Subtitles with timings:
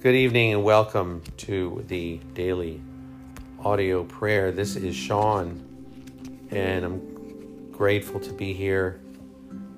[0.00, 2.80] Good evening and welcome to the daily
[3.58, 4.52] audio prayer.
[4.52, 5.60] This is Shawn,
[6.52, 9.00] and I'm grateful to be here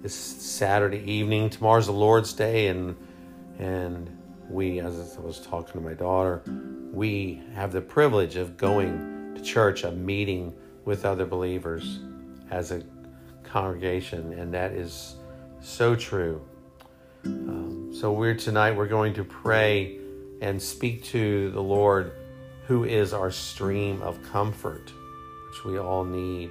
[0.02, 1.48] this Saturday evening.
[1.48, 2.94] Tomorrow's the Lord's Day, and
[3.58, 4.14] and
[4.50, 6.42] we, as I was talking to my daughter,
[6.92, 12.00] we have the privilege of going to church, a meeting with other believers
[12.50, 12.82] as a
[13.42, 15.14] congregation, and that is
[15.62, 16.42] so true.
[17.24, 19.99] Um, so we're tonight we're going to pray
[20.40, 22.12] and speak to the Lord,
[22.66, 24.92] who is our stream of comfort,
[25.48, 26.50] which we all need.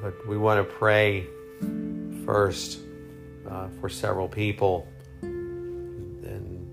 [0.00, 1.26] But we want to pray
[2.24, 2.80] first
[3.48, 4.86] uh, for several people,
[5.22, 6.66] and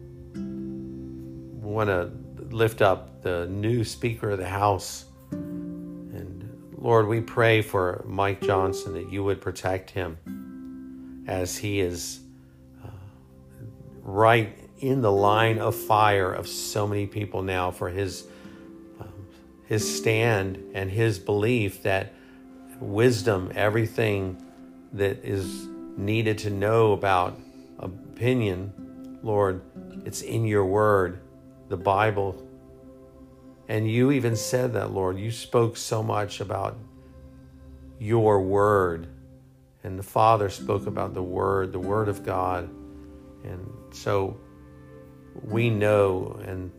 [1.61, 2.11] we want to
[2.53, 5.05] lift up the new Speaker of the House.
[5.31, 6.47] And
[6.77, 10.17] Lord, we pray for Mike Johnson that you would protect him
[11.27, 12.19] as he is
[12.83, 12.89] uh,
[14.03, 18.27] right in the line of fire of so many people now for his
[18.99, 19.27] um,
[19.65, 22.13] his stand and his belief that
[22.79, 24.41] wisdom, everything
[24.93, 25.67] that is
[25.97, 27.39] needed to know about
[27.79, 29.61] opinion, Lord,
[30.05, 31.19] it's in your word,
[31.69, 32.41] the Bible.
[33.67, 35.17] And you even said that, Lord.
[35.17, 36.77] You spoke so much about
[37.99, 39.07] your word.
[39.83, 42.69] And the Father spoke about the word, the word of God.
[43.43, 44.37] And so
[45.43, 46.71] we know and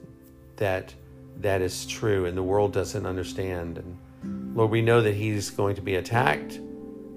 [0.56, 0.94] that
[1.40, 3.78] that is true and the world doesn't understand.
[3.78, 6.58] And lord we know that he's going to be attacked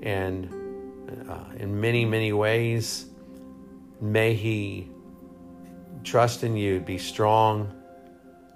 [0.02, 0.50] and
[1.30, 3.06] uh, in many many ways.
[4.02, 4.90] May he
[6.04, 7.74] trust in you be strong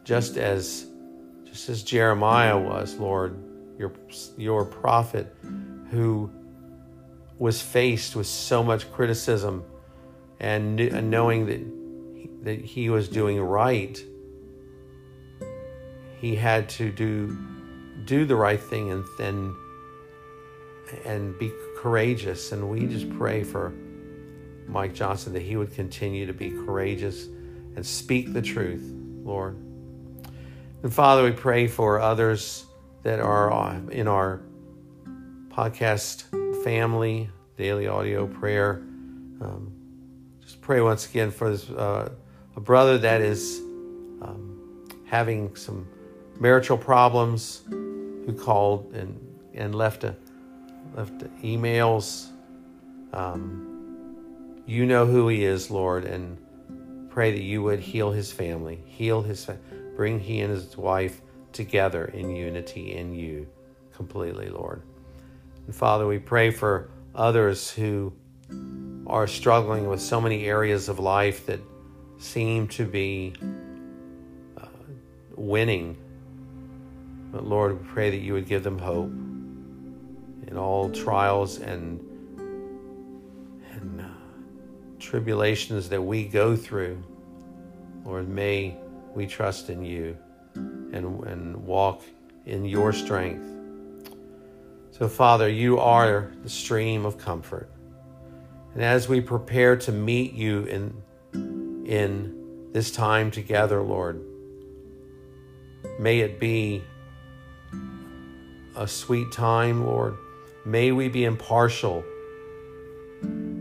[0.04, 0.88] just as
[1.44, 3.38] just as jeremiah was lord
[3.78, 3.92] your
[4.38, 5.36] your prophet
[5.92, 6.32] who
[7.40, 9.64] was faced with so much criticism
[10.40, 11.62] and, and knowing that
[12.44, 14.02] that he was doing right,
[16.20, 17.38] he had to do
[18.06, 19.56] do the right thing and then
[21.06, 22.52] and be courageous.
[22.52, 23.74] And we just pray for
[24.68, 27.28] Mike Johnson that he would continue to be courageous
[27.76, 28.84] and speak the truth,
[29.24, 29.56] Lord.
[30.84, 32.66] And Father, we pray for others
[33.04, 34.42] that are in our
[35.50, 36.24] podcast
[36.64, 38.82] family, daily audio prayer.
[39.42, 39.72] Um,
[40.42, 41.70] just pray once again for this.
[41.70, 42.10] Uh,
[42.56, 43.60] a brother that is
[44.22, 45.88] um, having some
[46.40, 49.20] marital problems who called and,
[49.54, 50.16] and left a
[50.96, 52.28] left emails.
[53.12, 56.38] Um, you know who he is, Lord, and
[57.10, 59.48] pray that you would heal his family, heal his,
[59.96, 61.22] bring he and his wife
[61.52, 63.48] together in unity in you
[63.94, 64.82] completely, Lord.
[65.66, 68.14] And Father, we pray for others who
[69.08, 71.60] are struggling with so many areas of life that
[72.24, 73.34] seem to be
[74.58, 74.66] uh,
[75.36, 75.98] winning.
[77.32, 79.12] But Lord, we pray that you would give them hope
[80.48, 82.00] in all trials and,
[83.72, 84.06] and uh,
[85.00, 87.04] tribulations that we go through.
[88.06, 88.78] Lord, may
[89.14, 90.18] we trust in you
[90.56, 92.04] and, and walk
[92.46, 93.50] in your strength.
[94.92, 97.70] So, Father, you are the stream of comfort.
[98.76, 100.94] And as we prepare to meet you in
[101.86, 104.22] in this time together, Lord.
[106.00, 106.84] May it be
[108.76, 110.18] a sweet time, Lord.
[110.66, 112.04] May we be impartial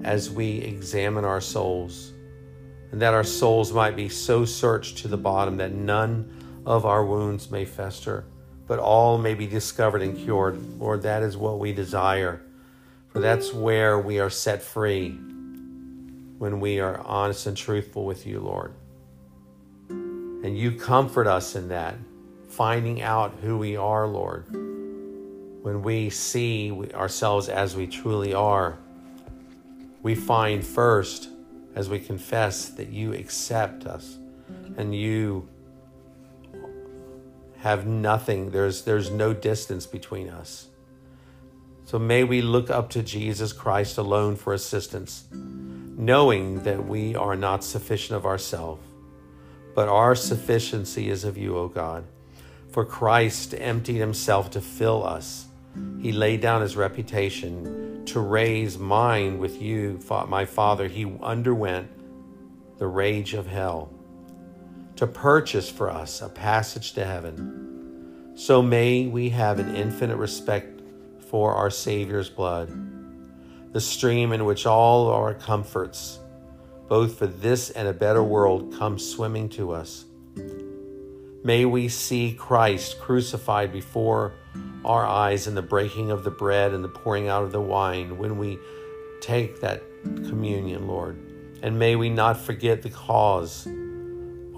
[0.04, 2.12] as we examine our souls,
[2.90, 7.04] and that our souls might be so searched to the bottom that none of our
[7.04, 8.24] wounds may fester,
[8.66, 10.58] but all may be discovered and cured.
[10.78, 12.40] Lord, that is what we desire,
[13.08, 15.18] for that's where we are set free
[16.42, 18.74] when we are honest and truthful with you, Lord.
[19.88, 21.94] And you comfort us in that,
[22.48, 24.46] finding out who we are, Lord.
[24.50, 28.76] When we see ourselves as we truly are,
[30.02, 31.28] we find first,
[31.76, 34.18] as we confess, that you accept us
[34.76, 35.48] and you
[37.58, 40.66] have nothing, there's, there's no distance between us.
[41.84, 45.28] So may we look up to Jesus Christ alone for assistance
[46.04, 48.82] knowing that we are not sufficient of ourselves,
[49.74, 52.04] but our sufficiency is of you, O God.
[52.70, 55.46] For Christ emptied himself to fill us.
[56.00, 60.88] He laid down his reputation to raise mine with you, my Father.
[60.88, 61.88] He underwent
[62.78, 63.92] the rage of hell
[64.96, 68.32] to purchase for us a passage to heaven.
[68.34, 70.82] So may we have an infinite respect
[71.30, 72.91] for our Savior's blood
[73.72, 76.20] the stream in which all our comforts,
[76.88, 80.04] both for this and a better world, come swimming to us.
[81.44, 84.34] May we see Christ crucified before
[84.84, 88.18] our eyes in the breaking of the bread and the pouring out of the wine
[88.18, 88.58] when we
[89.20, 91.16] take that communion, Lord.
[91.62, 93.66] And may we not forget the cause,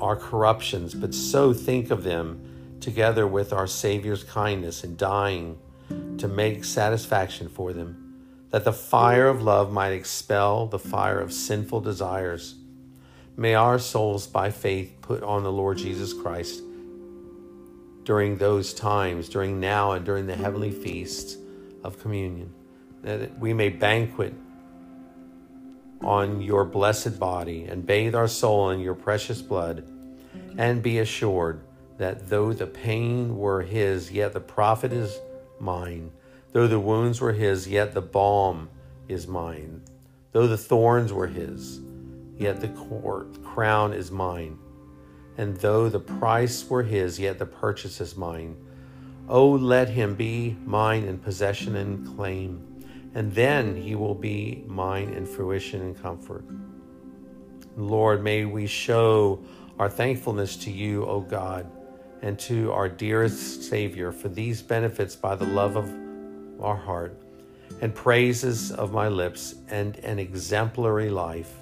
[0.01, 5.59] our corruptions, but so think of them together with our Savior's kindness in dying
[6.19, 8.04] to make satisfaction for them,
[8.55, 12.55] that the fire of love might expel the fire of sinful desires.
[13.37, 16.63] May our souls by faith put on the Lord Jesus Christ
[18.05, 21.37] during those times, during now and during the heavenly feasts
[21.83, 22.55] of communion,
[23.03, 24.33] that we may banquet
[26.01, 29.85] on your blessed body and bathe our soul in your precious blood,
[30.57, 31.61] and be assured
[31.99, 35.19] that though the pain were his, yet the profit is
[35.59, 36.13] mine.
[36.55, 38.71] Though the wounds were his, yet the balm
[39.07, 39.83] is mine.
[40.33, 41.83] Though the thorns were his,
[42.39, 42.69] yet the
[43.45, 44.59] crown is mine.
[45.37, 48.57] And though the price were his, yet the purchase is mine.
[49.29, 52.75] Oh, let him be mine in possession and claim
[53.15, 56.45] and then he will be mine in fruition and comfort.
[57.77, 59.41] Lord, may we show
[59.79, 61.71] our thankfulness to you, O God,
[62.23, 66.04] and to our dearest Savior for these benefits by the love of
[66.61, 67.21] our heart
[67.81, 71.53] and praises of my lips and an exemplary life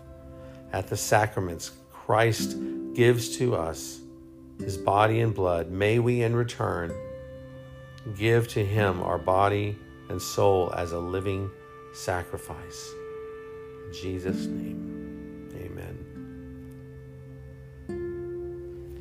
[0.72, 2.56] at the sacraments Christ
[2.94, 4.00] gives to us,
[4.58, 5.70] his body and blood.
[5.70, 6.92] May we in return
[8.16, 9.78] give to him our body
[10.08, 11.50] and soul as a living
[11.94, 12.92] sacrifice.
[13.86, 15.98] In Jesus' name, amen.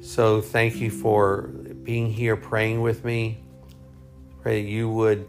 [0.02, 1.48] So thank you for
[1.84, 3.44] being here praying with me.
[4.42, 5.28] Pray you would,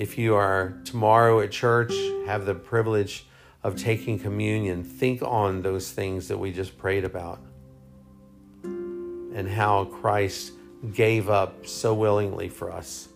[0.00, 1.92] if you are tomorrow at church,
[2.24, 3.26] have the privilege
[3.62, 7.38] of taking communion, think on those things that we just prayed about
[8.64, 10.52] and how Christ
[10.94, 13.08] gave up so willingly for us.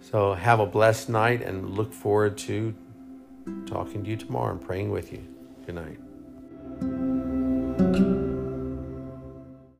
[0.00, 2.74] So have a blessed night and look forward to
[3.66, 5.22] talking to you tomorrow and praying with you.
[5.66, 7.05] Good night.